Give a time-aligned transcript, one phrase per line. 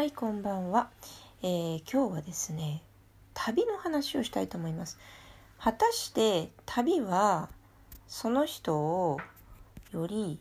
[0.00, 0.88] はい、こんばんは、
[1.42, 2.82] えー今日はですね、
[3.34, 4.98] 旅の話をしたいと思います。
[5.58, 7.50] 果たして旅は
[8.08, 9.18] その人を
[9.92, 10.38] より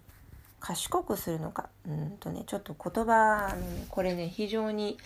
[0.62, 1.68] 賢くするのか？
[1.86, 4.98] うんとね、ちょっと言葉のね、これね、非常に、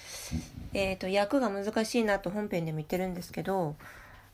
[0.75, 3.75] えっ、と、訳が難しいなと本編でも言ってるんですけど、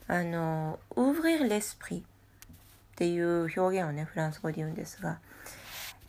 [0.08, 2.04] あの、ouvrir l'esprit っ
[2.98, 5.20] ていう表現をね、フランス語で言うんですが、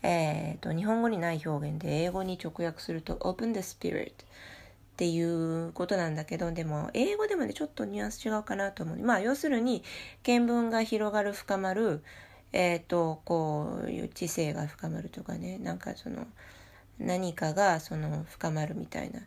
[0.02, 4.12] えー、と日本語にない表現で英語に直訳すると Open the Spirit っ
[4.96, 8.98] ていうことなんだけどでも英語でもねちょっとニュアンス違うかなと思う。
[8.98, 9.82] まあ要するに
[10.22, 12.02] 見聞が広がる深まる
[12.52, 15.58] えっ、とこういう知性が深まるとかね。
[15.58, 16.26] なんかその
[16.98, 19.20] 何かがその深まるみたいな。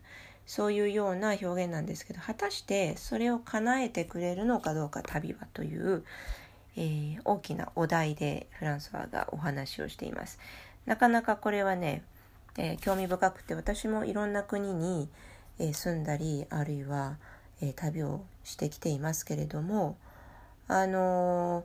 [0.46, 6.04] そういうような表現なんですけど果たしてそれを叶えてくれるのかどうか旅はという
[6.76, 10.38] えー大きなお題でフランスワがお話をしています。
[10.86, 12.02] なかなかこれはね、
[12.58, 15.08] えー興味深くて私もいろんな国に、
[15.58, 17.16] えー住んだりあるいは、
[17.60, 19.96] えー旅をしてきていますけれども
[20.68, 21.64] あの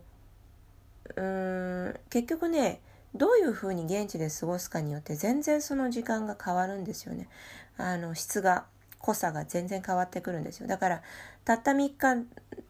[1.16, 2.82] ーうん結局ね
[3.16, 7.28] どういうふうに現地で過ごすかによって全然その時間が変わるんですよね。
[7.78, 8.66] あの質が
[9.00, 11.02] 濃さが全然変わってくるんですよだから
[11.46, 12.26] たった3日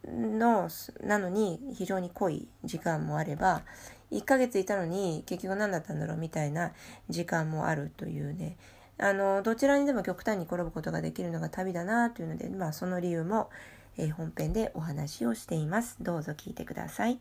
[0.08, 0.70] の
[1.02, 3.62] なのに非常に濃い時間もあれば
[4.12, 6.72] 1ヶ月いたのに結局何だったんだろうみたいな
[7.08, 8.56] 時間もあるというね
[8.98, 13.48] あのどちらにでも極端に転ぶことができるのが旅だなというので、まあ、その理由も、
[13.96, 17.18] えー本編でお話をしていますどうぞ聞いてください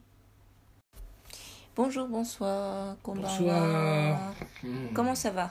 [1.76, 4.34] Bonjour, bonsoir, Bonsoir.
[4.62, 5.50] Hmm, Comment ça va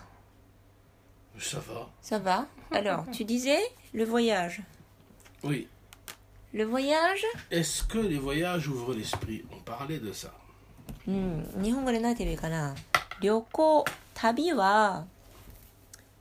[1.38, 3.60] Ça va Ça va Alors, tu disais
[3.94, 4.60] le voyage.
[5.42, 5.68] Oui.
[6.52, 10.30] Le voyage Est-ce que les voyages ouvrent l'esprit On parlait de ça.
[11.08, 12.74] うん、日本語で何て言えばいいかな。
[13.22, 15.06] 旅行旅は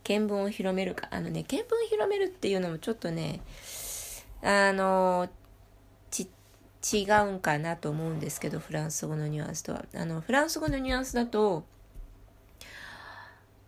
[0.05, 1.09] 見聞を広めるか。
[1.11, 3.41] あのね見聞を広めるっていうのもちょっとね
[4.41, 5.27] あの
[6.09, 6.29] ち
[6.93, 9.83] 違うんかなと思うんですけどフランス語のニュアンスとは。
[9.93, 11.65] あのフランス語のニュアンスだと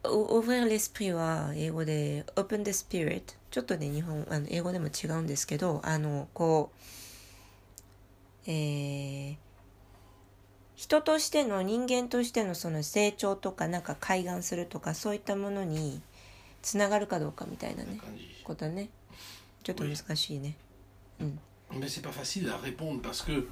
[0.03, 6.71] ouvrir l'esprit は英語で open the spirit ちょっとね日本あの英語でも違うんですけどあのこ
[8.47, 9.48] うえー
[10.79, 16.01] 人としての人間としてのその成長とかなんか開眼するとかそういったものに
[16.61, 17.99] つながるかどうかみたいなね
[18.45, 18.87] ことね
[19.63, 20.55] ちょっと難しいね
[21.19, 21.39] うん
[21.71, 23.45] Mais c'est pas facile à répondre parce que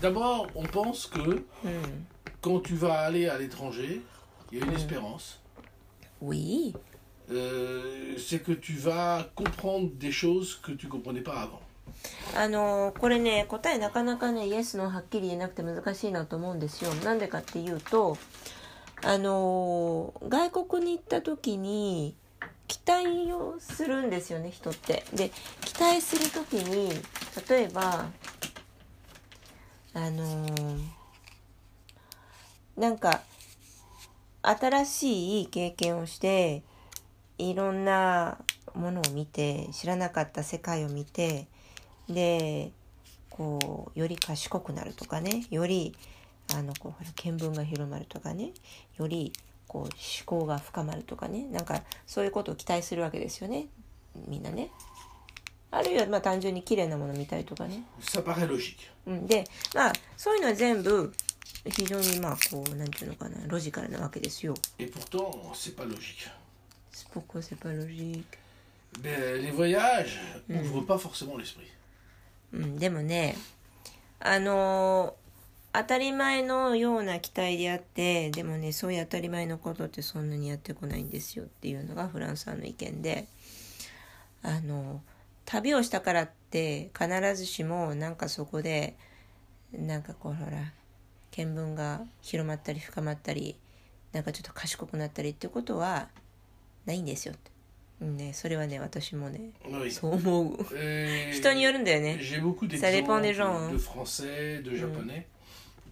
[0.00, 2.06] d'abord on pense que うん
[2.40, 4.00] quand tu vas aller à l'étranger,
[4.52, 5.40] il y a une espérance.
[6.20, 6.74] Oui
[7.30, 11.61] Euh, c'est que tu vas comprendre des choses que tu comprenais pas avant.
[12.36, 16.94] あのこれね答えなかなかねイエスのはっきり言えなくて難しいなと思うんですよ。
[16.94, 18.16] なんでかっていうと
[19.02, 22.14] あの外国に行った時に
[22.68, 25.04] 期待をするんですよね人って。
[25.12, 26.90] で期待する時に
[27.48, 28.06] 例えば
[29.94, 30.46] あの
[32.76, 33.20] なんか
[34.42, 36.62] 新しい経験をして
[37.38, 38.38] いろんな
[38.74, 41.46] ものを見て知らなかった世界を見て
[42.12, 42.72] で
[43.30, 45.94] こうより賢くなるとかねより
[46.54, 48.52] あのこうほら見聞が広まるとかね
[48.98, 49.32] より
[49.66, 49.90] こう思
[50.26, 53.66] 考が深まるとかねなんかそういうことを期待するわけですよね
[54.28, 54.70] みんなね。
[55.70, 57.82] あるいはまあ単純に綺麗なものを見たりとかね。
[59.26, 59.44] で
[59.74, 61.12] まあそういうのは全部
[61.64, 64.54] 非常にまあこうなんていうのかなロジカルなわけですよ。
[64.78, 66.28] Et pourtant, c'est pas logique.
[67.14, 68.24] Pourquoi c'est pas logique?
[69.02, 71.66] Les voyages n'ouvrent pas forcément l'esprit.
[72.52, 73.36] うん、でもね
[74.20, 75.22] あのー
[75.74, 83.26] 当たり前のような期待であってでもねそういう当たり前のことってそんなにやってこないんですよっていうのがフランスさんの意見で
[84.42, 85.00] あの
[85.46, 88.96] 旅をしたからって必ずしもなんかそこで
[89.72, 90.72] なんかこうほら
[91.30, 93.56] 見聞が広まったり深まったり
[94.12, 96.08] なんかちょっと賢くなったりってことは
[96.84, 97.50] ないんですよって、
[98.06, 99.40] ね、それはね私もね.
[99.90, 100.66] そう思う
[101.32, 105.26] 人によるんだよね Ça dépend des gens, de Français, de Japonais,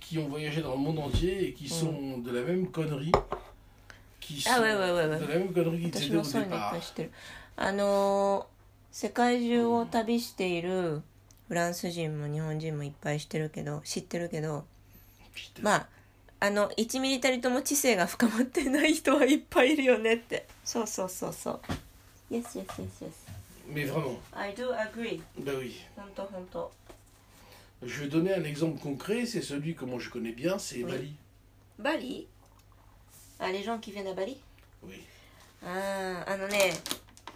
[0.00, 3.12] qui ont voyagé dans le monde entier et qui sont de la même connerie,
[4.20, 5.18] qui sont Ah ouais, ouais, ouais, ouais.
[5.18, 7.08] de la même connerie qu'ils 私 étaient も au départ.
[7.56, 8.60] あのー
[8.92, 11.02] 世界中を旅している
[11.46, 14.64] フランス人も日本人もいっぱい知ってるけど知ってるけど.
[15.62, 15.86] まあ
[16.42, 21.60] あの1ミリたりとも知性が深まってない人はいっぱいいるよねってそうそうそうそう
[22.30, 23.12] Yes yes yes yes
[23.72, 25.72] Mais vraiment, I do agree bah oui.
[25.96, 26.70] 本当本当
[27.82, 30.92] Je vais donner un exemple concret, c'est celui que moi je connais bien, c'est Oui.
[30.92, 31.16] Bali.
[31.78, 32.28] バリ
[33.38, 34.36] あ、les gens qui viennent à Bali
[34.86, 35.02] Oui.
[35.62, 36.72] ああ、あのね、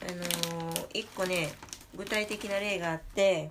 [0.01, 1.51] あのー一個ね
[1.97, 3.51] 具体的な例があって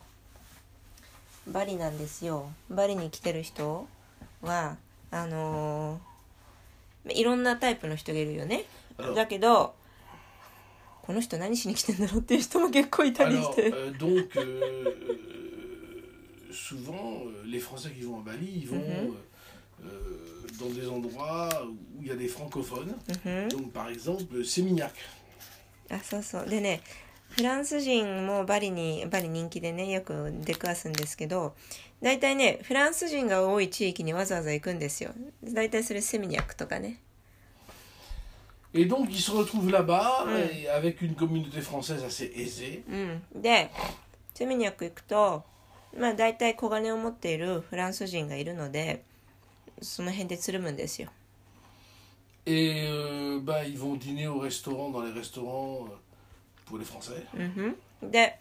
[1.47, 3.87] バリなんですよバリに来てる人
[4.41, 4.77] は
[5.11, 8.63] あのーいろんなタイプの人がいるよね
[9.15, 9.73] だけど
[11.05, 14.93] この人何しに来てんだろうっていう人も結構いたりして euh, donc, euh, euh,
[16.51, 18.83] souvent, euh, les Français qui vont à Bali, ils vont Mhm.
[18.83, 19.11] euh,
[19.85, 21.49] euh, dans des endroits
[21.97, 22.95] où il y a des francophones.
[23.25, 24.91] うん、Donc, par exemple, Sémignac.
[25.89, 26.81] あそうそうでね
[27.29, 31.55] フランス人もバリにバリ人気でねよく出くわすんですけど
[32.01, 35.11] 大体ねフランス人が多い地域にわざわざ行くんですよ
[35.43, 36.99] 大体それセミニャックとかね
[38.74, 40.30] Et donc, ils se retrouvent là-bas, Mm.
[40.64, 42.82] et avec une communauté française assez aisée.
[42.88, 43.70] うんで
[44.34, 45.42] セミニャック行くと
[45.98, 49.02] まあ大体小金を持っているフランス人がいるので
[49.82, 51.08] その辺でつるむんですよ
[52.46, 55.90] Et euh, bah, ils vont dîner au restaurant, dans les restaurants euh,
[56.66, 57.26] pour les Français.
[57.34, 58.38] うんふんで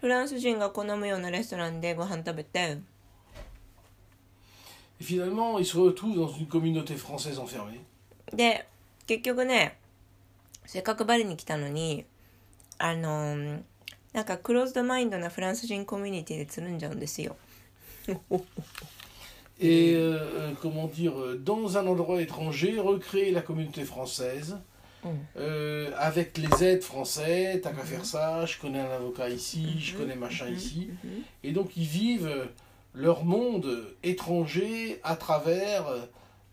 [0.00, 2.78] フランス人が好むようなレストランでご飯食べて
[5.00, 7.80] Et finalement, ils se retrouvent dans une communauté française enfermée.
[8.32, 8.66] で
[9.10, 9.78] 結局ね
[10.64, 12.04] せっかくバリに来たのに
[12.78, 13.62] あのー
[14.12, 17.36] なんかクローズドマインドなフランス人コミュニティでつるんじゃうんですよ
[19.58, 24.58] Et euh, euh, comment dire, euh, dans un endroit étranger, recréer la communauté française.
[25.04, 25.08] Mm.
[25.38, 29.96] euh, avec les aides français, t'as qu'à faire ça, je connais un avocat ici, je
[29.96, 30.88] connais machin ici.
[31.42, 32.46] Et donc ils vivent euh,
[32.94, 33.66] leur monde
[34.02, 36.00] étranger à travers, euh,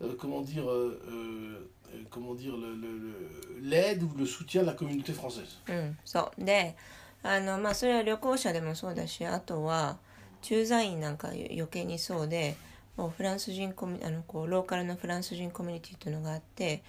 [0.04, 1.77] euh, comment dire, euh, euh, euh,
[2.11, 5.59] comment dire, le- le- le- l'aide ou le soutien de la communauté française.
[5.69, 6.77] うんそうで
[7.23, 9.99] あのまあそれは旅行者でもそうだしあとは
[10.43, 12.57] 駐在員なんか余計にそうで
[12.97, 16.83] もうフランス人コミあのこうローカルのフランス人コミュニティというのがあって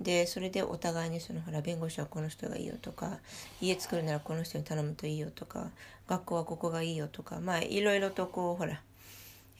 [0.00, 3.18] でそれでお互いにそのほら弁護士はこの人がいいよとか
[3.60, 5.70] 家作るならこの人に頼むといいよとか
[6.08, 8.80] 学校はここがいいよとかまあいろいろとこうほら、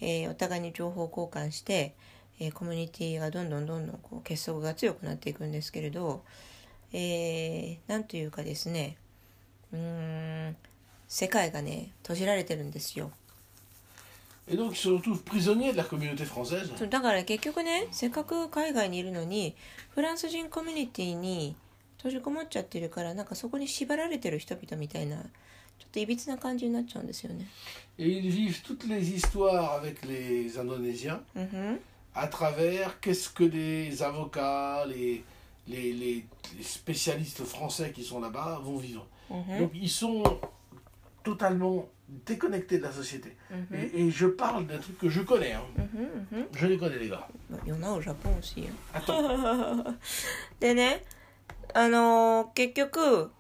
[0.01, 1.95] えーお互いに情報交換して、
[2.41, 6.23] えーコミュニティがどんどんどんどんこう結束が強くなっていくんですけれど、
[6.93, 8.97] えーなんというかですね
[9.73, 10.57] うーん
[11.09, 13.11] 世界がね閉じられてるんですよ。
[14.49, 14.57] だ
[17.03, 19.55] から結局ねせっかく海外にいるのに
[19.91, 21.55] フランス人コミュニティに
[21.99, 25.27] 閉じこもっちゃってるからなんかそこに縛られてる人々みたいなちょっ
[25.93, 27.47] といびつな感じになっちゃうんですよね。
[27.99, 31.21] Et ils vivent toutes les histoires avec les Indonésiens.
[31.37, 31.79] うんふん
[32.16, 35.24] à travers qu'est-ce que les avocats, les,
[35.68, 36.26] les, les-
[36.58, 39.06] les spécialistes français qui sont là-bas vont vivre.
[39.32, 40.22] うんふん Donc ils sont
[41.24, 41.88] totalement
[42.26, 43.36] déconnectés de la société.
[43.52, 45.54] うんふん Et, et je parle d'un truc que je connais.
[45.54, 45.62] hein.
[45.78, 47.28] うんふんうんふん Je les connais les gars.
[47.50, 49.96] まあ Il y en a au Japon aussi よ Attends.
[50.60, 51.04] でね
[51.74, 53.32] あのー結局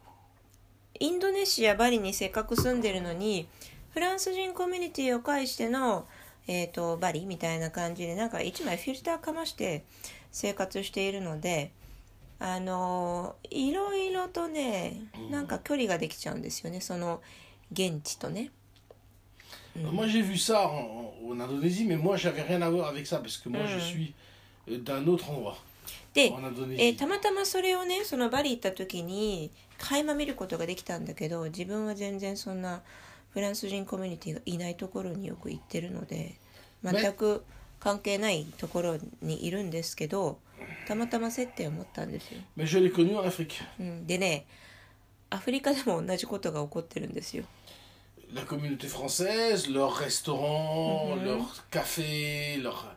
[0.99, 3.47] インドネシアバリにせっかく住んでるのに
[3.93, 6.07] フランス人コミュニティを介しての、
[6.48, 9.84] えー、とバリみたいな感じでなんか一枚フィルターかまして
[10.32, 11.70] 生活しているので
[12.40, 16.80] あのーいろいろとねなんか距離ができちゃうんですよね。
[16.80, 17.20] その
[17.72, 18.50] 現地とね。
[19.76, 23.36] Moi j'ai vu ça en, en- Indonésie, mais moi j'avais rien à voir avec ça parce
[23.38, 23.80] que moi je Mm.
[23.80, 24.14] suis
[24.68, 25.56] euh, d'un autre endroit.
[26.14, 26.30] で
[26.94, 32.82] たまたまそれをねそのバリ行った時に垣間見ることができたんだけど自分は全然そんな
[33.30, 36.34] フランス人コミュニティがいないところによく行ってるので
[36.82, 37.44] 全く
[37.80, 40.38] 関係ないところにいるんですけど
[40.86, 43.62] たまたま接点を持ったんですよ、Mais je l'ai connu en Afrique.
[43.78, 44.46] うん、でね
[45.30, 47.44] アフリカでも同じことが起こってるんですよ
[48.34, 51.24] La communauté française, leurs restaurants, Mhm.
[51.24, 52.94] leurs cafés, leurs...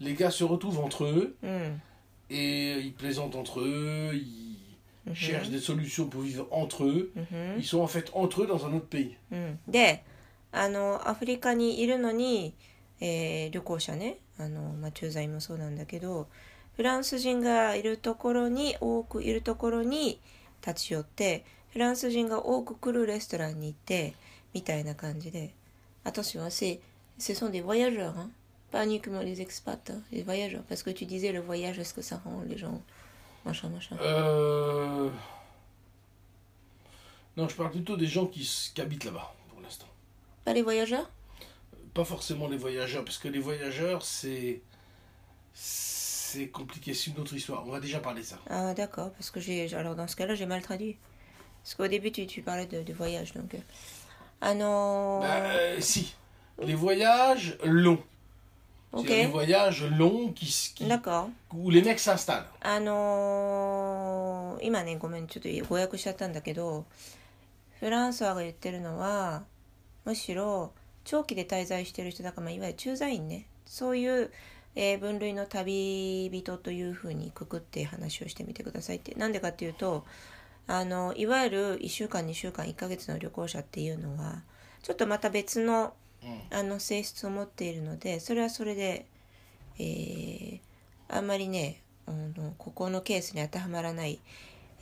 [0.00, 1.82] les gars se retrouvent entre eux うん
[2.30, 4.53] et ils plaisantent entre eux, ils Mhm.
[5.12, 7.12] Cherchent des solutions pour vivre entre eux.
[7.58, 9.16] Ils sont en fait entre eux dans un autre pays.
[9.30, 10.04] うん、で
[10.52, 12.54] あのアフリカにいるのに、
[13.00, 16.28] えー旅行者ねあの、まあ、駐在員もそうなんだけど
[16.76, 20.20] フランス人がいるところに多くいるところに
[20.66, 24.14] 立ち寄ってフランス人が多く来るレストランに行って
[24.54, 25.54] みたいな感じで
[26.04, 26.80] 私は c'est
[27.18, 28.30] ce sont des voyageurs hein
[28.72, 32.02] pas uniquement les expats hein, les voyageurs parce que tu disais le voyage est-ce que
[32.02, 32.80] ça rend les gens
[33.44, 35.08] machin machin Euh...
[37.36, 38.48] Non, je parle plutôt des gens qui,
[38.78, 39.86] habitent là-bas pour l'instant.
[40.44, 41.10] pas les voyageurs?
[41.92, 44.60] Pas forcément les voyageurs, parce que les voyageurs, c'est.
[45.52, 47.64] C'est compliqué, c'est une autre histoire.
[47.66, 48.38] On va déjà parler de ça.
[48.50, 50.96] Ah d'accord, parce que j'ai alors dans ce cas-là j'ai mal traduit.
[51.62, 53.54] Parce qu'au début tu, tu parlais de, de voyage donc.
[53.54, 53.58] euh,
[54.40, 55.20] Ah non.
[55.20, 56.14] Bah, euh, si.
[56.60, 58.02] Les voyages longs.
[58.94, 59.06] Ok.
[59.06, 60.86] C'est les voyages longs qui, qui-
[61.54, 62.44] où les mecs s'installent.
[62.60, 66.84] あの今ねごめんちょっと誤訳しちゃったんだけど
[67.80, 69.44] フランソワが言ってるのは
[70.04, 70.72] むしろ
[71.04, 74.30] 長期で滞在してる人だから、まあ、いわゆる駐在員ねそういう、
[74.74, 80.04] えー分類の旅人というふうにくくって話をしてみてくださいってなんでかっていうと
[80.66, 84.42] あのいわゆる1週間2週間1ヶ月の旅行者っていうのは
[84.82, 85.90] ちょっとまた別のうん
[86.50, 89.06] あの性質を持っているのでそれはそれで、
[89.78, 90.60] えー
[91.06, 94.18] あんまりねあのここのケースに当てはまらない、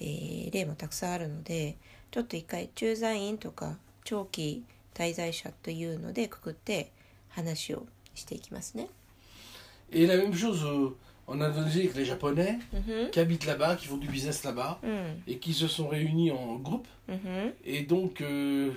[0.01, 1.77] えー例もたくさんあるので
[2.11, 6.91] ちょっと一回駐在員とか長期滞在者というのでくくって
[7.31, 8.89] 話をしていきますね。
[9.91, 10.95] Et la même chose euh,
[11.27, 15.39] en Indonésie avec les Japonais うん qui habitent là-bas, qui font du business là-bas うん、et
[15.39, 16.87] qui se sont réunis en groupe.
[17.09, 18.73] うん、Et donc, euh,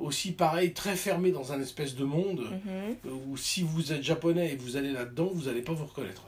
[0.00, 4.52] aussi pareil, très fermé dans un espèce de monde うん、euh, où si vous êtes japonais
[4.52, 6.22] et vous allez là-dedans, vous n'allez pas vous reconnaître.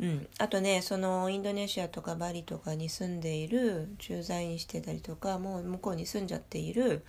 [0.00, 7.04] うん、あとねそのインドネシアとかバリとかに住んでいる駐在員してたりとかもう向こうに住んじゃっている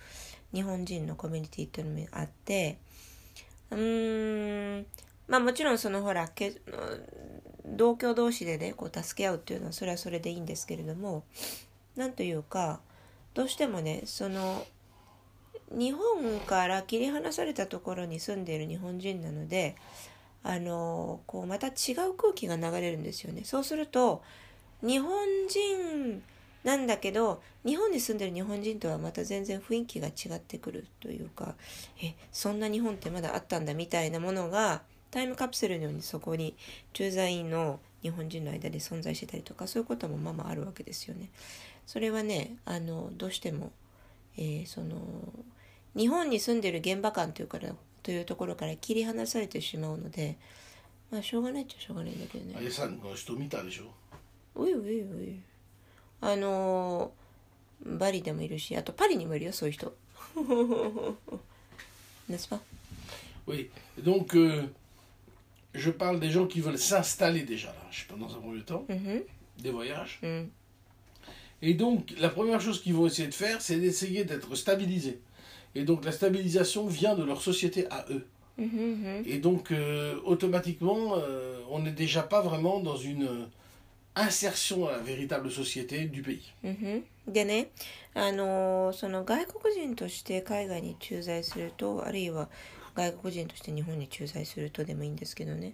[0.52, 2.78] 日本人のコミュニティっていうのもあって
[3.70, 4.86] うーん
[5.28, 6.60] まあもちろんそのほらけ
[7.64, 11.22] 同居同士でねこう助け合うっていうのはそれはそれでいいんですけれども
[11.94, 12.80] なんというか
[13.34, 14.66] どうしてもねその
[15.70, 19.76] 日本から切り離されたところに住んでいる日本人なので
[20.42, 24.22] あのこうまた違う空気が流れるんですよねそうすると
[24.82, 26.22] 日本人
[26.64, 31.54] なんだけど日本に住んでる日本人とはまた全然雰囲気が違ってくるというか
[32.02, 36.54] えそんな日本ってまだあったんだみたいなものがタイムカプセルのようにそこに
[36.92, 41.28] 駐在員の日本人の間で存在してたりとかそういうこともまあまああるわけですよね。
[41.86, 43.72] それはねあのどうしても、
[44.36, 44.96] えーその
[45.95, 47.69] 日本に住んでる現場感というから
[48.03, 50.37] というところから切り離されてしまうので
[51.11, 52.55] まあしょうがないっちゃしょうがないんだけどね。
[52.57, 53.85] あやさんこの人見たでしょ
[54.55, 54.87] おいおいお
[55.21, 55.39] い
[56.21, 59.93] あのーバリでもいるしあとパリにもいるよそういう人
[62.29, 62.59] n'est-ce pas
[63.47, 63.69] Oui.
[63.99, 64.63] Donc, euh,
[65.73, 68.63] je parle des gens qui veulent s'installer déjà là, je sais pas, dans un premier
[68.63, 69.23] temps, うん
[69.61, 70.19] des voyages.
[70.23, 70.51] うん
[71.61, 75.19] Et donc, la première chose qu'ils vont essayer de faire, c'est d'essayer d'être stabilisés.
[75.75, 78.25] Et donc, la stabilisation vient de leur société à eux.
[78.57, 83.45] うんうんうん Et donc, euh, automatiquement, euh, on n'est déjà pas vraiment dans une euh,
[84.15, 86.41] insertion à la véritable société du pays.
[86.63, 87.69] うんうんでね
[88.13, 92.47] あのーその外国人として海外に駐在するとあるいは
[92.95, 95.73] 外国人として日本に駐在するとでもいいんですけどね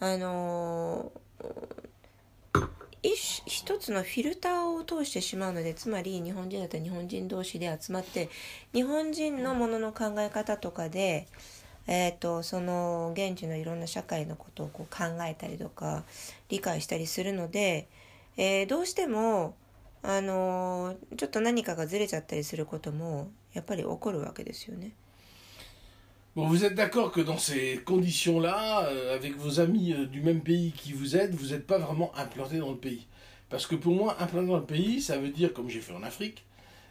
[0.00, 1.46] あのー
[3.03, 8.29] 一一つのフィルターを通してしまうのでつまり日本人だったら日本人同士で集まって
[8.73, 11.27] 日本人のものの考え方とかで、
[11.85, 16.03] えー、とその現地のいろんな社会のことをこう考えたりとか
[16.47, 17.87] 理解したりするので、
[18.37, 19.55] えーどうしても
[20.01, 24.91] あのちょっと何かがずれちゃったりすることもやっぱり起こるわけですよね。
[26.36, 30.72] Bon, vous êtes d'accord que dans ces conditions-là, euh, avec vos amis euh, du même pays
[30.72, 33.06] qui vous aident, vous n'êtes pas vraiment implanté dans le pays.
[33.50, 36.02] Parce que pour moi, implanté dans le pays, ça veut dire, comme j'ai fait en
[36.02, 36.44] Afrique,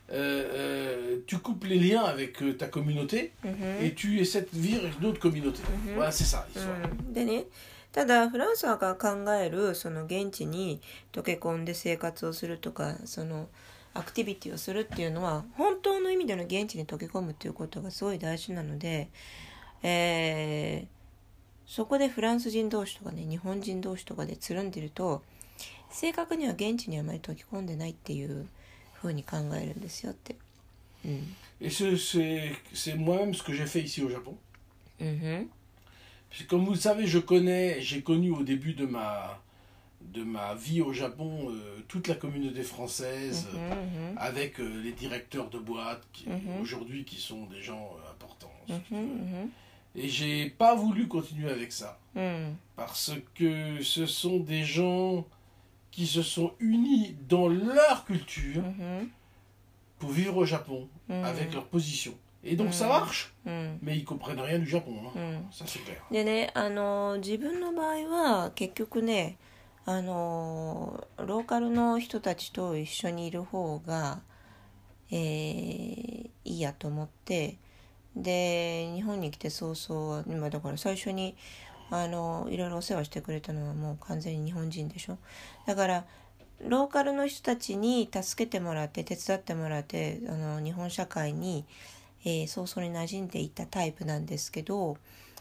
[0.10, 4.58] euh, euh, tu coupes les liens avec euh, ta communauté うんふん et tu essaies de
[4.58, 5.62] vivre avec une autre communauté.
[5.86, 5.96] Mhm.
[5.96, 6.78] Voilà, c'est ça l'histoire.
[7.08, 7.46] うん、でね
[7.92, 10.80] ただフランスが考えるその現地に
[11.12, 13.50] 溶け込んで生活をするとかその
[13.95, 19.09] アクティビティをするっていうのは本当の意味での現地に溶け込むっていうことがすごい大事なので、
[19.83, 21.03] えー
[21.65, 25.23] そこでフランス人同士とかね日本人同士とかでつるんでると
[25.91, 28.47] 正確には現地にあまり溶け込んでないっていう
[28.95, 30.37] ふうに考えるんですよって。
[31.05, 31.97] うん、Et ce-
[32.75, 34.35] c'est moi-même ce que j'ai fait ici au Japon.
[35.01, 35.51] うんふん
[36.31, 39.39] Puis comme vous le savez, je connais, j'ai connu au début de ma,
[40.13, 43.69] de ma vie au Japon, euh, toute la communauté française, mhm, mhm.
[43.73, 46.61] Euh, avec euh, les directeurs de boîtes mhm.
[46.61, 48.53] aujourd'hui qui sont des gens importants.
[49.95, 51.99] Et j'ai pas voulu continuer avec ça.
[52.15, 52.55] Hmm.
[52.77, 55.27] Parce que ce sont des gens
[55.91, 58.63] qui se sont unis dans leur culture
[59.99, 61.25] pour vivre au Japon hmm.
[61.25, 62.15] avec leur position.
[62.43, 62.89] Et donc ça hmm.
[62.89, 65.43] marche, mais ils comprennent rien du Japon, hein.
[65.51, 66.03] ça c'est clair.
[69.85, 74.21] あのローカルの人たちと一緒にいる方が、
[75.11, 77.57] えーいいやと思って
[78.17, 81.37] で日本に来て早々今だから最初に
[81.91, 85.19] あのいろいろお世話してくれたのはもう完全に日本人でしょ？
[85.67, 86.05] だから
[86.67, 91.65] ローカルの人たちに助けてもらって手伝ってもらってあの日本社会に、
[92.25, 94.97] えー早々に馴染んでいったタイプなんですけど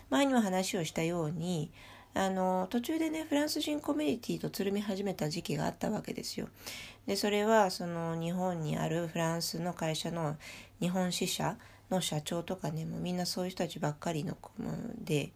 [0.10, 1.72] 前にも話をしたように
[2.14, 6.50] あの途中でねフランス人コミュニティとつるみ始めた時期があったわけですよ。
[7.08, 10.36] でそれはその日本にあるフランスの会社の
[10.80, 11.58] 日本支社
[11.90, 14.38] の社長とかねもうみんなそういう人たちばっかりの
[15.00, 15.32] で、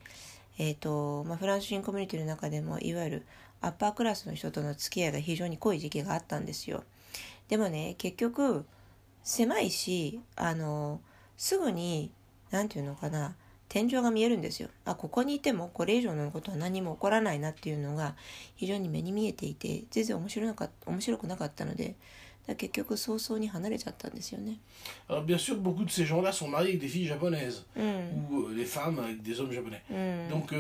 [0.58, 3.26] えーとまあ、フランス人コミュニティの中でもいわゆる
[3.62, 6.84] アッパークラスの人との付き合いが非常に濃い時期があったんですよ。
[7.48, 8.66] でもね結局
[9.24, 11.02] 狭いしあの
[11.38, 12.12] すぐに
[12.52, 13.36] 何て言うのかな
[13.68, 14.70] 天井が見えるんですよ。
[14.86, 18.16] あここにいてもこれ以上のことは何も起こらないなっていうのが
[18.56, 21.96] 非常に目に見えていて全然面白か面白くなかったので
[22.58, 24.60] 結局早々に離れちゃったんですよね。
[25.10, 27.66] Alors bien sûr, beaucoup de ces gens-là sont mariés avec des filles japonaises
[28.30, 29.82] ou des femmes avec des hommes japonais.
[30.30, 30.54] Donc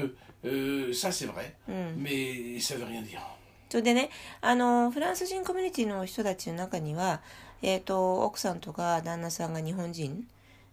[0.43, 1.55] euh, ça c'est vrai,
[1.97, 3.21] mais ça veut rien dire.
[3.67, 4.09] それでね、
[4.41, 7.21] あのフランス人コミュニティの人たちの中には、
[7.61, 10.25] えーと、奥さんとか旦那さんが日本人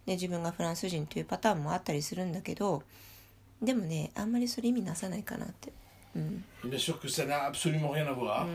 [0.07, 2.83] で自分がフランス人というパターンもあったりするんだけど
[3.61, 5.73] でもねあんまりそれ意味なさないかなって。
[6.15, 8.47] うん、Bien sûr que ça n'a absolument rien à voir.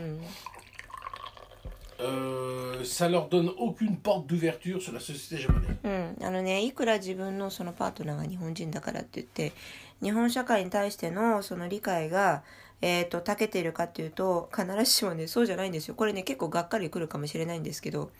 [2.00, 5.76] Euh, ça leur donne aucune porte d'ouverture sur la société japonaise.
[5.82, 9.52] うん、あのねいくら自分のそのパートナーが日本人だからって言って
[10.00, 12.42] 日本社会に対してのその理解が
[12.80, 18.10] えーと、長けているかっていうと必ずしもねそうじゃないんですよこれね結構がっかりくるかもしれないんですけど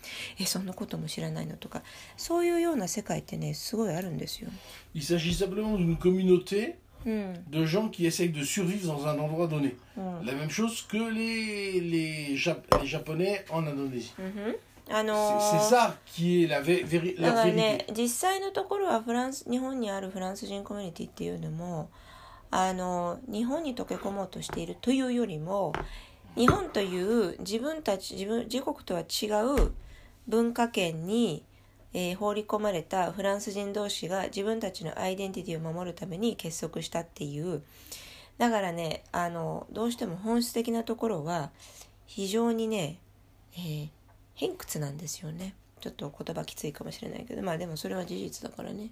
[0.40, 1.82] えそんなことも知らないのとか
[2.16, 4.50] そういうような世界ってねすごいあるんですよ。
[4.94, 6.74] Il s'agit simplement d'une communauté
[7.06, 9.76] de gens qui essayent de survivre dans un endroit donné.
[9.96, 14.14] La même chose que les, les, Jap les Japonais en Indonésie.
[14.90, 15.02] Est
[16.48, 16.82] la, vé
[17.18, 21.90] la だからね実際のところはフランス日本にあるフランス人コミュニティっていうのも
[22.50, 25.74] あの日本に溶け込もうとしているというよりも
[26.36, 29.26] 日本という自分たち自分自国とは違
[29.60, 29.72] う
[30.28, 31.42] 文化圏に、
[31.94, 37.62] えー、放り込まれたフランス人同士が自分たちのアイデンティティを守るために結束したっていう
[38.36, 41.50] だからねあのどうしても本質的なところは
[42.06, 42.98] 非常にね、
[43.54, 43.88] えー、
[44.34, 48.90] 偏屈なんですよねちょっと言葉きついかもしれないけどまあでもそれは事実だからね。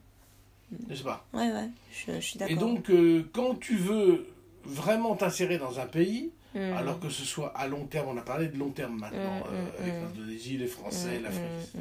[0.89, 2.57] N'est-ce pas Ouais, ouais, je, suis d'accord.
[2.57, 4.27] Et donc, euh, quand tu veux
[4.65, 6.59] vraiment t'insérer dans un pays, mm.
[6.59, 9.43] alors que ce soit à long terme, on a parlé de long terme maintenant, mm,
[9.53, 11.79] euh, mm, avec l'Indonésie, les Français, l'Afrique, etc.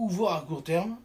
[0.00, 0.96] ou voir à court terme,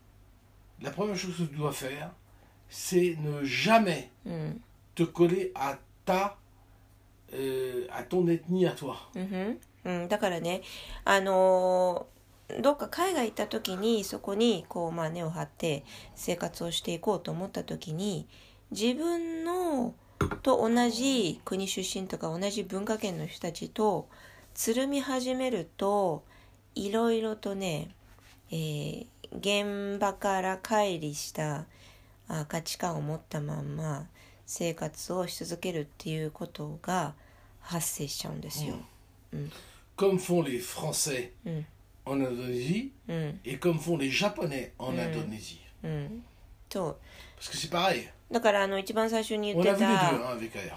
[10.08, 10.62] だからね。
[11.04, 12.08] あの
[12.62, 18.28] どっか海外行った時にそこにこう、まあ、根を張って生活をしていこうと思った時に
[18.70, 19.96] 自分の
[20.44, 24.08] と同じ国出身とか同じ文化圏の人たちと
[24.54, 26.24] つるみ始めると
[26.76, 27.90] いろいろとね
[28.52, 31.66] えー、現場から乖離した
[32.28, 34.08] あ価値観を持ったまんま
[34.46, 37.14] 生活をし続けるっていうことが
[37.62, 38.76] 発生しちゃうんですよ。
[39.34, 39.52] うん、
[39.98, 41.66] Comme font les Français、うん、
[42.06, 42.92] en Indonésie
[43.44, 45.60] et comme font les Japonais en Indonésie.
[47.40, 48.10] C'est pareil.
[48.32, 50.12] だからあの一番最初に言ってた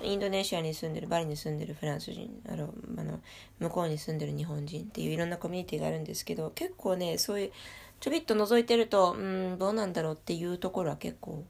[0.03, 3.21] インドネシアに住んでるバリに住んでるフランス人あのあの
[3.59, 7.53] 向こうに住んでる日本人っていういろんなコミュニティがあるんですけど結構ねそういう
[8.01, 11.45] ちょびっと覗いてるとうんどうなんだろうっていうところは結構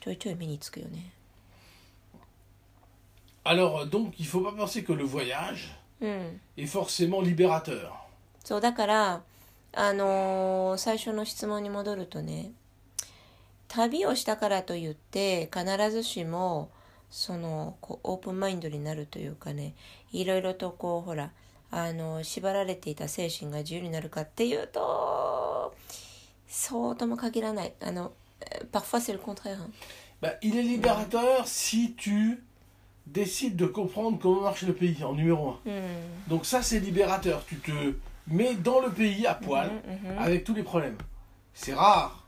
[0.00, 1.12] ちょいちょい目につくよね。
[3.44, 5.68] Alors donc il faut pas penser que le voyage
[6.56, 7.90] est forcément libérateur.
[8.42, 9.22] そうだから
[9.74, 12.52] あのー、最初の質問に戻るとね
[13.72, 16.70] 旅をしたからといって必ずしも
[17.10, 19.74] そのこうオープンマインドになるというかね
[20.12, 21.30] いろいろとこうほら
[21.70, 25.74] あの縛られていた精神が自由になるかっていうと
[26.46, 28.12] そうとも限らないあの
[28.72, 29.56] parfois c'est le contraire
[30.20, 32.42] bah, il est libérateur si tu
[33.06, 35.70] décides de comprendre comment marche le pays en numéro un.
[35.70, 36.28] Mm.
[36.28, 37.42] Donc ça c'est libérateur.
[37.46, 37.72] Tu te
[38.28, 40.18] mais dans le pays à poil, mhm, mhm.
[40.18, 40.96] avec tous les problèmes.
[41.54, 42.21] C'est rare,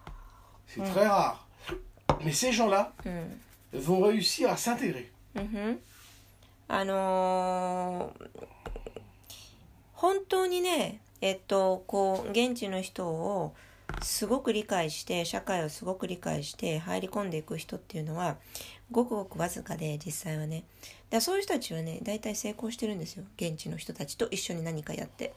[0.66, 0.90] c'est mm.
[0.90, 1.46] très rare.
[2.24, 3.78] Mais ces gens-là mm.
[3.78, 5.10] vont réussir à s'intégrer.
[6.66, 8.46] あのー、
[9.92, 13.54] 本当にね、えっと、こう、現地の人を
[14.02, 18.36] すごく理解して、社会をすごく理解して入り込んでいく人っていうのは、
[18.90, 20.64] ごくごくわずかで、実際はね。
[21.10, 23.24] だそういう人たちはね、大体成功してるんですよ。
[23.36, 25.34] 現地の人たちと一緒に何かやって。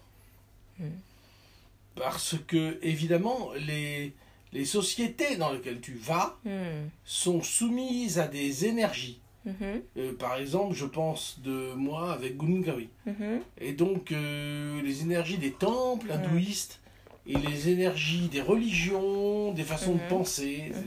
[1.95, 4.13] Parce que, évidemment, les,
[4.57, 6.89] les sociétés dans lesquelles tu vas hmm.
[7.03, 9.21] sont soumises à des énergies.
[9.47, 9.81] Mm-hmm.
[9.97, 12.89] Euh, par exemple, je pense de moi avec Gungawi.
[13.07, 13.39] Mm-hmm.
[13.61, 16.11] Et donc, euh, les énergies des temples mm.
[16.11, 16.81] hindouistes
[17.25, 20.09] et les énergies des religions, des façons de mm-hmm.
[20.09, 20.83] penser, etc.,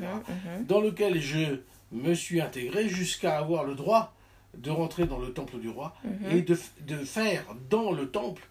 [0.68, 1.60] dans lequel je
[1.92, 4.14] me suis intégré jusqu'à avoir le droit
[4.58, 5.94] de rentrer dans le temple du roi
[6.30, 8.42] et de, de faire dans le temple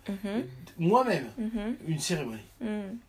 [0.77, 1.29] moi-même
[1.87, 2.39] une cérémonie.
[2.61, 3.01] うん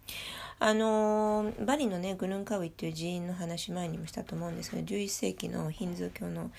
[0.62, 6.50] あのーバリのねグヌンカウイっていう寺院の話前にもしたと思うんですけど11世紀のヒンズー教の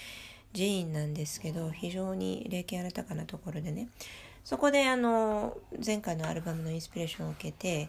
[0.53, 3.89] 寺院なんですけど非常に霊験新たかなところでね。
[4.43, 7.87] そこであのー前回のアルバムのインスピレーションを受けて、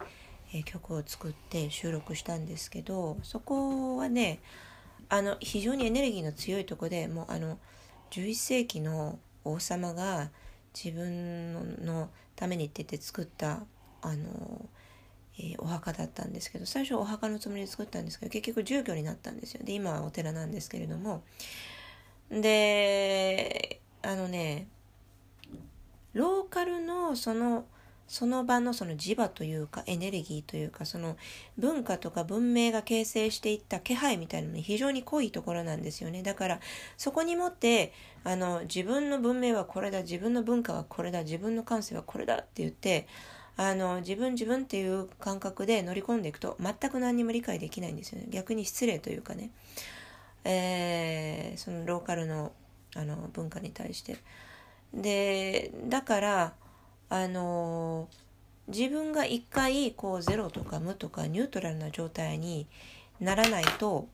[0.52, 4.40] えー曲を作って収録したんですけどそこはね
[5.08, 7.58] あの非常にエネルギーの強いとこでもうあの
[8.12, 10.30] 11世紀の王様が
[10.74, 13.60] 自分のためにって言って作った
[14.02, 14.68] あの、
[15.38, 19.64] えーお墓だったんですけど最初お墓のつもりで作ったんですけど結局住居になったんですよ。
[19.64, 21.22] で今はお寺なんですけれども。
[22.30, 24.66] であのね
[26.12, 27.64] ローカルのその
[28.08, 31.16] その場のその磁場というかエネルギーというかその
[31.56, 36.22] 文化とか文明が形成していった気配みたいなのに非常に濃いところなんですよね。
[36.22, 36.60] だから
[36.96, 37.92] そこにもって
[38.24, 43.06] あの自分の文明はこれだ自分の文化はこれだ自分の感性はこれだって言って
[43.56, 48.26] あの自分自分っていう感覚で乗り込んでいくと全く何にも理解できないんですよね。
[48.30, 49.50] 逆に失礼というかね、
[50.44, 52.52] えーそのローカルの
[52.94, 54.16] あの文化に対して。
[54.94, 56.52] でだから
[57.12, 58.08] あの
[58.68, 62.66] 自分が一回こうゼロとか無とかニュートラルな状態に
[63.20, 64.08] ならないと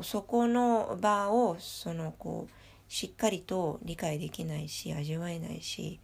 [0.00, 2.52] そこの場をそのこう
[2.90, 6.00] しっかりと理解できないし味わえないし、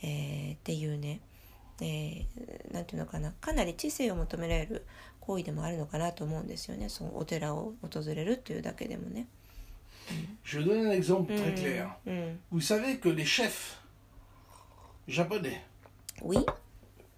[0.00, 1.20] えーっていうね、
[1.80, 3.32] えーなんていうのかな。
[3.32, 4.86] かなり知性を求められる
[5.18, 6.88] 行為でもあるのかなと思うんですよね。
[6.88, 9.26] そのお寺を訪れるっていうだけでもね。
[10.44, 11.42] Je vais donner un exemple うん。
[11.42, 11.88] très clair.
[12.06, 13.83] うん、Vous savez que les chefs
[15.08, 15.60] japonais,
[16.22, 16.38] Oui,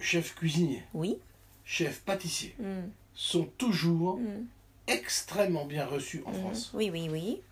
[0.00, 1.18] chefs cuisiniers, oui,
[1.64, 4.48] chefs pâtissiers, うん、sont toujours うん、
[4.86, 6.70] extrêmement bien reçus en うん France.
[6.76, 7.42] oui, oui, oui.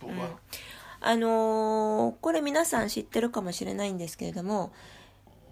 [0.00, 0.28] Pourquoi
[1.00, 4.72] あのーこれ皆さん知ってるかもしれないんですけれども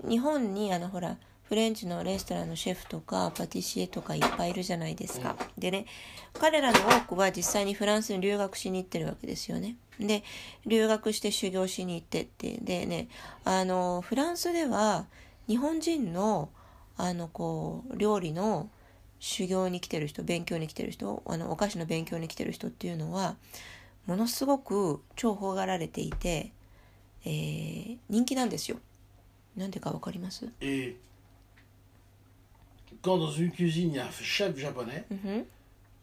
[0.06, 5.36] 日本にあのほらフレンチのレストランのシェフとかパティシエとかいっぱいいるじゃないですか。
[5.56, 5.86] でね
[6.34, 9.76] 彼らの多くは実際にフランスに留学しに行ってるわけですよね。
[10.00, 10.22] で
[10.66, 13.08] 留学して修行しに行ってってでね
[13.44, 15.06] あのフランスでは
[15.48, 16.50] 日本人の
[16.98, 18.68] あのこう料理の
[19.20, 23.36] 修行に来てる人勉強に来てる人あのお菓子の勉強に来てる人っていうのは
[24.06, 26.52] ものすごく重宝がられていて、
[27.24, 28.76] えー人気なんですよ。
[29.56, 30.96] なんでかわかります？Et
[33.02, 35.46] quand dans une cuisine il y a un chef japonais, うんふん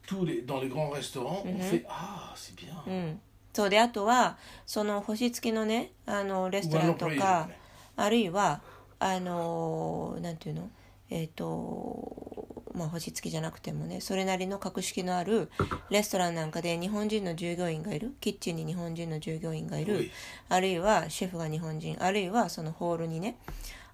[0.06, 1.62] tous les, dans les grands restaurants, on Mhm.
[1.62, 2.74] fait Ah, c'est bien.
[2.86, 3.22] うん。
[3.54, 7.48] そうで、あとは、その星付きのね、あの、レストランとか japonais.、
[7.96, 8.62] あるいは、
[9.00, 10.70] あの、なんていうの？
[11.10, 15.52] えっ、と、まあ、星付きじゃなくてもね、それなりの格式のある
[15.92, 20.10] レストランなんかで日本人の従業員がいる、キッチンに日本人の従業員がいる？
[20.50, 23.38] あるいはシェフが日本人、あるいはそのホールにね、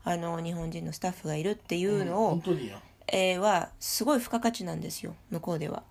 [0.05, 2.77] あの、日本人のスタッフがいるっていうのを、Anthony, hein.
[3.11, 5.83] えーは、すごい付加価値なんですよ、向こうでは。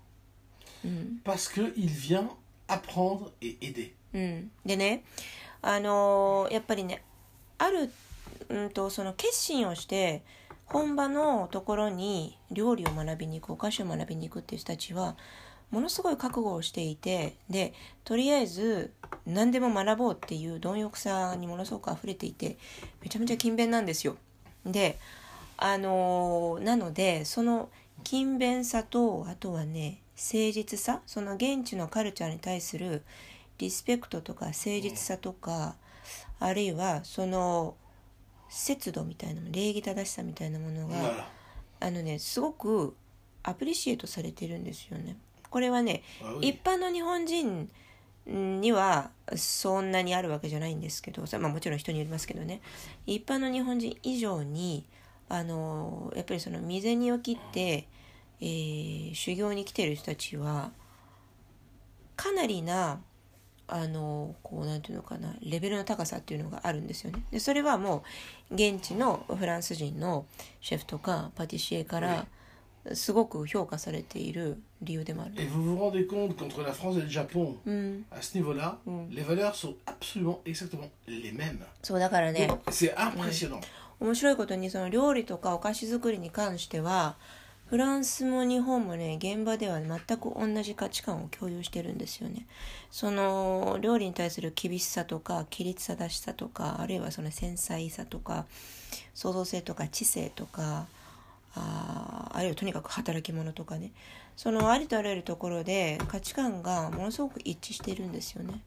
[0.83, 1.21] うん。
[1.25, 2.29] Parce qu'il vient
[2.69, 3.93] apprendre et aider.
[4.15, 5.05] うん、でね、
[5.61, 7.03] あのーやっぱりね
[7.59, 7.91] ある、
[8.49, 10.23] うん、とその決心をして
[10.67, 15.17] 本場のところに料理を学びに行くお菓子を学びに行くっていう人たちは
[15.71, 18.93] ものすごい覚悟をしていてでとりあえず
[19.27, 22.57] 何でも学ぼうっていう貪欲さにものすごく溢れていて
[23.03, 24.17] めちゃめちゃ勤勉なんですよ。
[24.65, 24.99] で
[25.57, 27.69] あのーなのでその
[28.05, 33.05] 勤勉さとあとはね誠実さその現地のカルチャーに対する
[33.59, 35.77] リスペクトとか誠実さとか、
[36.41, 37.77] あるいはその
[38.49, 41.29] 節度みたいなの礼儀正しさみたいなものが.
[41.81, 42.97] あのねすごく
[43.43, 45.17] アプリシエートされてるんですよね。
[45.49, 46.39] これはね、Ah.
[46.41, 47.71] 一般の日本人
[48.27, 52.61] にはそんなにあるわけじゃないんですけど、まあ、もちろん人によりますけどね
[53.07, 54.85] 一般の日本人以上に
[55.31, 57.87] あのやっぱりその身銭を切って、
[58.41, 60.71] えー、修行に来てる人たちは
[62.17, 63.01] かなりな
[63.69, 67.23] あのこうなんていうのかなレベルの高さっていうのがあるんですよね。
[67.31, 68.03] でそれはも
[68.51, 70.25] う現地のフランス人の
[70.61, 72.27] シェフとかパティシエから
[72.95, 75.33] すごく評価されている理由でもある。
[75.37, 75.47] え、
[81.83, 82.49] そうだからね。
[84.01, 87.17] 面白いことにその料理とかお菓子作りに関しては。
[87.69, 92.47] フランスも日本もね現場では全く同じ価値観を共有してるんですよね
[92.91, 98.47] その料理に対する厳しさとか規律正しさとかあるいはその繊細さとか
[99.15, 100.87] 創造性とか知性とか
[101.55, 103.93] ああるいはとにかく働き者とかね
[104.37, 108.63] そのありとあらゆるところで価値観がものすごく一致してるんですよね。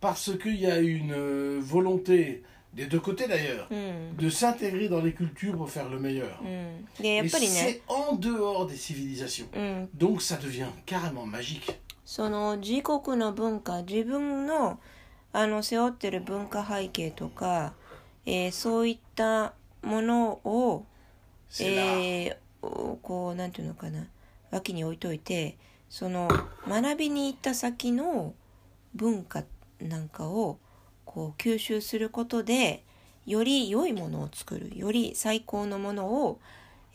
[0.00, 2.42] Parce qu'il y a une volonté,
[2.74, 6.38] des deux côtés d'ailleurs, うん、de s'intégrer dans les cultures pour faire le meilleur.
[6.42, 9.46] うん、でやっ Et c'est en dehors des civilisations.
[9.54, 11.76] うん、Donc ça devient carrément magique.
[12.04, 14.78] その自国の文化自分の
[15.32, 17.74] あの背負ってる文化背景とか、
[18.24, 20.84] えーそういったものを.
[21.60, 24.06] えーおこうなんていうのかな
[24.50, 25.56] 脇に置いといて
[25.88, 26.28] その
[26.68, 28.34] 学びに行った先の
[28.94, 29.44] 文化
[29.80, 30.58] なんかを
[31.16, 32.84] こう吸収することで
[33.24, 36.38] より良いものを作るより最高のものを、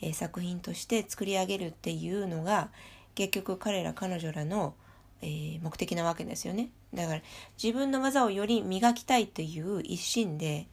[0.00, 2.68] えー作品として作り上げるっていうのが
[3.16, 4.74] 結局彼ら彼女らの、
[5.22, 6.68] えー目的なわけですよね。
[6.94, 7.20] だから
[7.60, 10.68] 自分の技をより磨きたいという一心で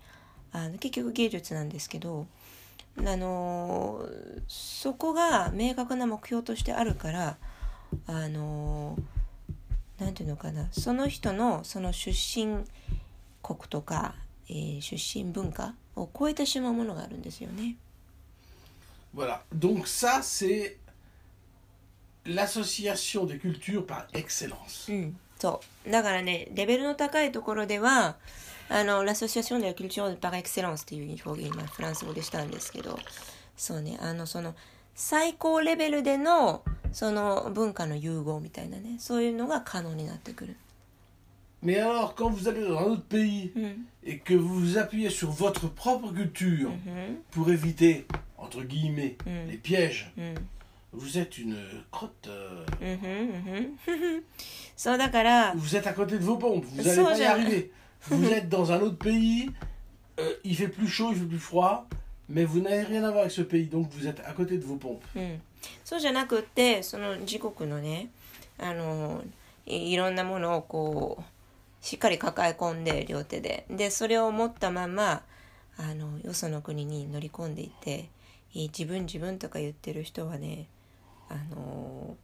[0.51, 2.27] あの結局芸術なんですけど
[2.99, 7.38] あのーそこが明確な目標としてあるから
[8.05, 10.67] あのーていうのかな。
[10.71, 12.63] その人のその出身
[13.41, 14.15] 国とか、
[14.49, 17.75] えー出身文化を超えてしまうものがあるんですよね。
[19.15, 19.41] Voilà.
[19.54, 20.78] Donc ça, c'est
[22.25, 24.91] l'association des cultures par excellence.
[24.91, 28.17] うん、そうだからねレベルの高いところでは
[28.69, 32.99] あのラソシアション・で・キルチョー・パ・エクセランスっていう表現今フランス語でしたんですけど
[33.58, 34.56] そうねあのその
[34.93, 40.56] 最高レベルでのその文化の融合みたいなねそういうのが可能になってくる。
[41.62, 45.30] Mais alors, quand vous allez dans un autre pays うん、 et que vous vous appuyez sur
[45.30, 48.06] votre propre culture うん、 pour éviter,
[48.37, 49.50] entre guillemets, Mm.
[49.50, 50.34] les pièges, うん
[50.92, 51.56] vous êtes une
[51.90, 52.28] crotte.
[52.28, 54.22] euh, う んふんうんふん
[54.76, 57.72] そうだから、 vous êtes à côté de vos pompes, vous Ça, n'allez pas y j'ai- arriver.
[58.08, 59.50] Vous êtes dans un autre pays,
[60.20, 61.87] euh, il fait plus chaud, il fait plus froid,
[62.28, 64.64] mais vous n'avez rien à voir avec ce pays, donc vous êtes à côté de
[64.64, 65.02] vos pompes.
[65.16, 65.40] うん、
[65.82, 68.08] そうじゃなくってその自国のね
[68.58, 69.24] あの
[69.66, 71.24] いいろんなものをこう
[71.81, 75.23] しっかり抱え込んで両手ででそれを持ったまま
[75.77, 78.09] あのよその国に乗り込んでいって
[78.53, 80.67] い自分自分とか言ってる人はね
[81.29, 82.17] あの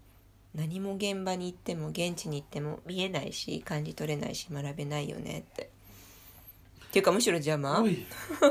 [0.53, 5.69] 何も現場に行っても現地に行っても見えないし感じ取れないし学べないよねって。
[6.87, 8.05] っていうかむしろ邪魔、Oui.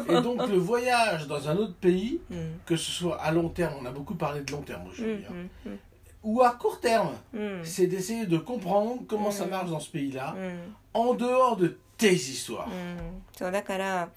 [0.06, 3.86] Et donc le voyage dans un autre pays, うん、que ce soit à long terme, on
[3.86, 5.80] a beaucoup parlé de long terme うん aujourd'hui, う hein, んうん
[6.22, 9.50] ou à court terme, うん c'est d'essayer de comprendre comment ça Mm.
[9.50, 12.66] marche dans ce pays-là, うん en dehors de tes histoires.
[12.66, 14.09] うん、そうだから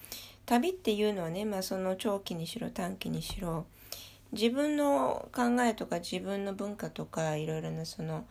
[0.45, 3.65] 旅っていうのはね、まあ、その長期にしろ短期にしろ
[4.31, 8.25] 自分の考えとか自分の文化とかいろいろなその、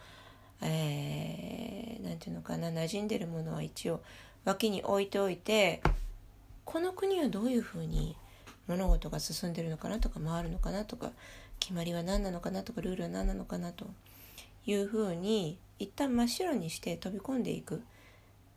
[0.62, 4.00] えーなんていうのかな馴染んでるものは一応
[4.44, 5.82] 脇に置いておいて
[6.64, 8.16] この国はどういうふうに
[8.68, 11.10] 物事が進んでるのかなとか回るのかなとか
[11.58, 13.86] 決まりは何なのかなとかルールは何なのかなと
[14.66, 17.82] いうふうに一旦真っ白にして飛び込んでいく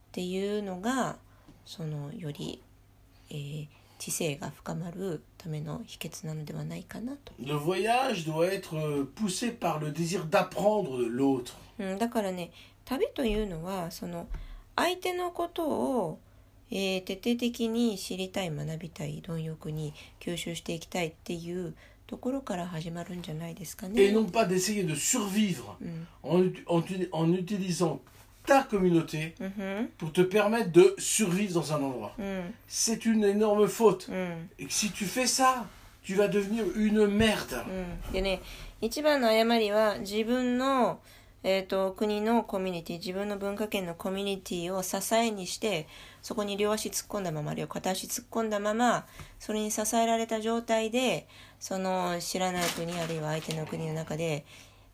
[0.10, 1.18] っていうのが
[1.66, 2.62] そのより、
[3.30, 3.68] えー
[4.00, 11.54] 知性が深まるための秘訣なのではないかなと、Le voyage doit être euh, poussé par le désir d'apprendre de l'autre.
[11.78, 12.52] うん、だからね
[12.86, 14.28] 旅というのはその
[14.78, 16.20] 相手のことを、
[16.72, 21.76] えー徹底的に知りたい学びたい貪欲に吸収していきたいっていう
[22.08, 24.18] ところから始まるんじゃないですか Et ね。
[24.18, 28.00] non pas d'essayer de survivre うん、en, en en utilisant
[28.50, 32.12] ta communauté うんふん pour te permettre de survivre dans un endroit.
[32.18, 34.10] うん、C'est une énorme faute.
[34.10, 35.66] うん、Et que si tu fais ça,
[36.04, 37.64] tu vas devenir une merde.
[38.08, 38.42] うん、でね
[38.82, 41.00] 一番の誤りは自分の、
[41.44, 45.88] えー、と国のコミュニティ自分の文化圏のコミュニティを支えにして
[46.22, 49.06] そこに両足突っ込んだまま両片足突っ込んだまま
[49.40, 51.28] それに支えられた状態で
[51.60, 54.46] その知らない国あるいは相手の国の中で、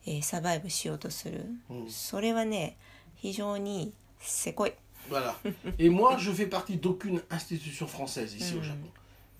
[0.06, 2.78] えーサバイブしようとする、うんそれはね
[3.26, 4.74] 非常にせこい。
[5.10, 5.34] Voilà.
[5.80, 8.88] Et moi, je fais partie d'aucune institution française ici au Japon.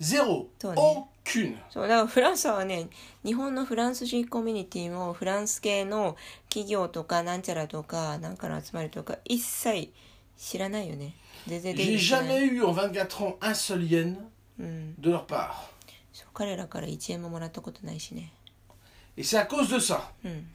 [0.00, 0.48] Zéro.
[0.74, 1.56] Aucune.
[1.70, 2.88] そうだからフランスはね
[3.24, 6.16] 日本のフランス人コミュニティもフランス系の
[6.48, 9.92] 企業とかなんちゃらとかなんかの集まりとか一切
[10.36, 11.14] 知らないよね
[11.46, 14.16] 全然出 J'ai 入りしない jamais eu en 24 ans un seul yen
[14.58, 15.50] うん、de leur part.
[16.12, 18.32] そう彼らから1円ももらったことないしね
[19.16, 20.46] Et c'est à cause de ça うん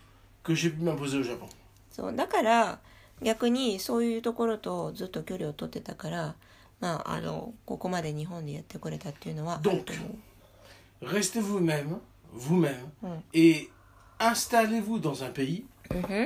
[0.43, 1.47] que j'ai pu m'imposer au Japon.
[1.91, 2.79] そうだから
[3.21, 6.35] 逆にそういうところとずっと距離を取ってたから
[6.79, 10.15] まああのここまで日本でやってこれたっていうのはあると思う
[11.03, 11.97] Restez vous-même,
[12.33, 13.21] vous-même, Mm.
[13.33, 13.69] et
[14.19, 15.65] installez-vous dans un pays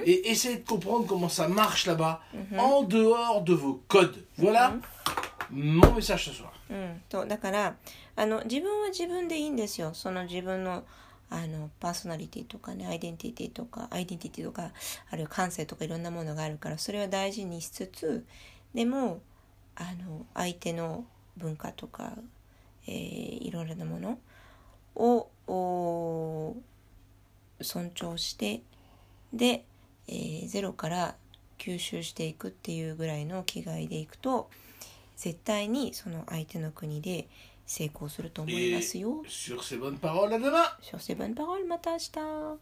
[0.04, 2.22] et essayez de comprendre comment ça marche là-bas
[2.58, 4.26] en dehors de vos codes.
[4.38, 4.74] Voilà
[5.50, 6.52] mon message ce soir.
[6.70, 7.76] うん、とだから
[8.16, 10.84] あの自分は自分でいいんですよその自分の
[11.30, 14.72] あのパーソナリティとかねアイデンティティとかアイデンティティとか
[15.10, 18.26] あるいは感性とかいろんなものがあるからそれは大事にしつつ
[18.74, 19.22] でも
[19.76, 21.06] あの相手の
[21.38, 22.14] 文化とか、
[22.88, 22.94] えー、
[23.44, 24.20] いろいろなもの
[24.96, 26.56] を
[27.62, 28.62] 尊重して
[29.34, 29.66] で、
[30.08, 31.16] えー、ゼロから
[31.58, 34.50] 吸収していくっていうぐらいの気概でいくと
[35.18, 37.28] 絶対にその相手の国で
[37.67, 39.23] 成功すると思いますよ。
[39.27, 40.65] Sur ces bonnes paroles, à demain!
[40.83, 42.61] Sur ces bonnes paroles, また明日